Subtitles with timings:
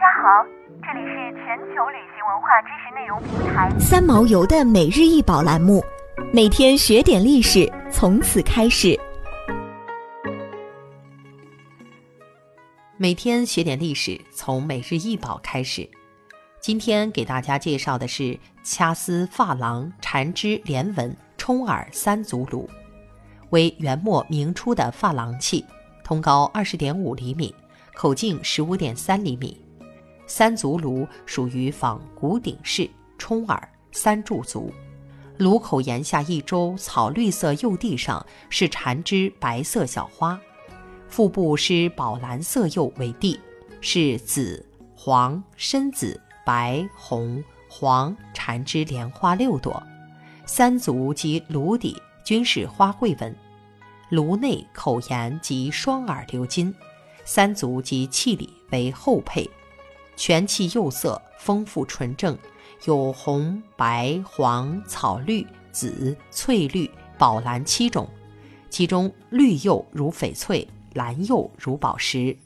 [0.00, 0.42] 家好，
[0.80, 5.84] 这里是全球旅行文化知识内容平台三毛游的每日一宝栏目，
[6.32, 8.98] 每天学点历史，从此开始。
[12.96, 15.86] 每天学点历史，从每日一宝开始。
[16.62, 22.66] 今天给大家介绍的是掐丝珐琅缠枝莲纹冲耳三足炉，
[23.50, 25.62] 为元末明初的珐琅器，
[26.02, 27.54] 通高二十点五厘米，
[27.94, 29.60] 口径十五点三厘米。
[30.30, 34.72] 三足炉属于仿古鼎式冲耳三柱足，
[35.38, 40.40] 炉口檐下一周草绿色釉地上是缠枝白色小花，
[41.08, 43.40] 腹部施宝蓝色釉为地，
[43.80, 46.18] 是紫、黄、深紫。
[46.46, 49.80] 白、红、黄缠枝莲花六朵，
[50.46, 53.34] 三足及炉底均是花卉纹，
[54.08, 56.74] 炉内口沿及双耳鎏金，
[57.24, 59.48] 三足及器里为后配，
[60.20, 62.36] 全器釉色丰富纯正，
[62.84, 68.06] 有红、白、黄、草绿、紫、翠绿、宝蓝七种，
[68.68, 72.36] 其中绿釉如翡翠，蓝釉如宝石，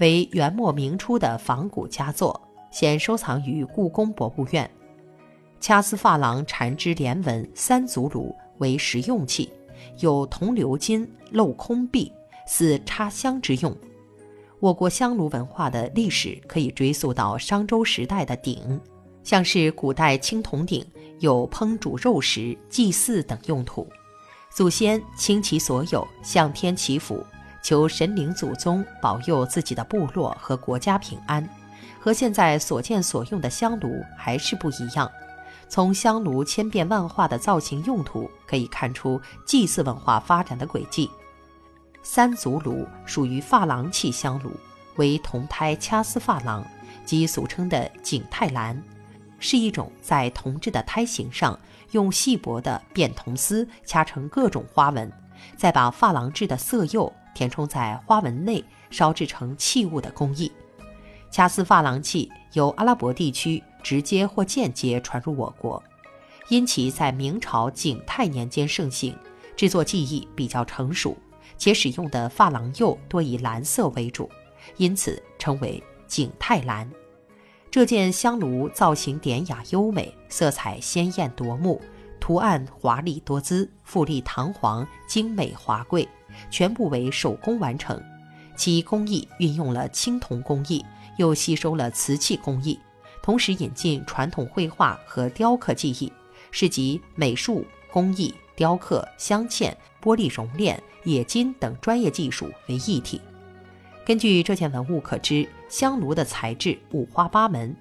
[0.00, 2.42] 为元末明初的仿古佳作。
[2.72, 4.68] 现收藏于故宫博物院。
[5.60, 9.48] 掐丝珐琅缠枝连纹三足炉为实用器，
[10.00, 12.12] 有铜鎏金镂空壁，
[12.48, 13.72] 似插香之用。
[14.62, 18.80] 我国香炉文化的历史可以追溯到商周时代的鼎，
[19.24, 20.86] 像是古代青铜鼎，
[21.18, 23.84] 有烹煮肉食、祭祀等用途。
[24.50, 27.26] 祖先倾其所有向天祈福，
[27.60, 31.44] 求神灵祖宗保佑自己的部落和国家平安。
[31.98, 35.10] 和现在所见所用的香炉还是不一样。
[35.68, 41.10] 从香炉千变万化的造型用途可以看出祭祀文化发展的轨迹。
[42.02, 44.52] 三足炉属于珐琅器香炉，
[44.96, 46.66] 为铜胎掐丝珐琅，
[47.04, 48.80] 即俗称的景泰蓝，
[49.38, 51.58] 是一种在铜制的胎形上
[51.92, 55.10] 用细薄的扁铜丝掐成各种花纹，
[55.56, 60.50] 再把珐琅制的色釉填充在花纹内，烧制成器物的工艺。
[61.30, 65.82] 掐丝珐琅器由阿拉伯地区直接或间接传入我国，
[66.48, 69.16] 因其在明朝景泰年间盛行，
[69.56, 71.16] 制作技艺比较成熟，
[71.62, 74.28] 且使用的珐琅釉多以蓝色为主，
[74.78, 76.90] 因此称为景泰蓝。
[77.70, 81.80] 这件香炉造型典雅优美，色彩鲜艳夺目，
[82.18, 86.08] 图案华丽多姿，富丽堂皇，精美华贵，
[86.50, 88.02] 全部为手工完成，
[88.56, 90.84] 其工艺运用了青铜工艺。
[91.16, 92.76] 又吸收了瓷器工艺，
[93.22, 96.12] 同时引进传统绘画和雕刻技艺，
[96.50, 99.72] 是集美术、工艺、雕刻、镶嵌、
[100.02, 103.20] 玻璃熔炼、冶金等专业技术为一体。
[104.04, 107.74] 根据这件文物可知，香炉的材质五花八门，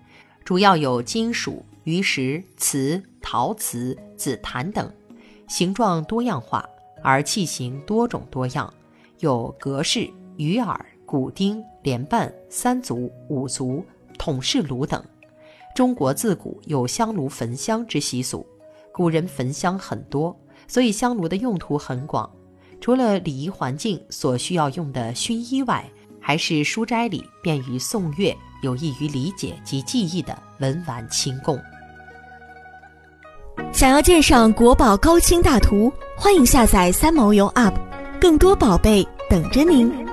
[0.46, 4.90] 主要有金属、玉石、瓷、陶瓷、紫檀等，
[5.48, 6.64] 形状多样化，
[7.02, 8.72] 而器型多种多样，
[9.20, 10.86] 有格式、鱼耳。
[11.04, 13.86] 骨钉、连瓣、三足、五足、
[14.18, 15.04] 筒式炉等。
[15.76, 18.48] 中国自古有香炉焚香之习俗，
[18.94, 20.34] 古人焚香很多，
[20.72, 22.32] 所以香炉的用途很广。
[22.80, 25.84] 除了礼仪环境所需要用的熏衣外，
[26.18, 28.34] 还是书斋里便于诵阅、
[28.64, 31.60] 有益于理解及记忆的文玩清供。
[33.74, 37.74] 想要鉴赏国宝高清大图，欢迎下载三毛游 App，
[38.22, 40.11] 更多宝贝等着您。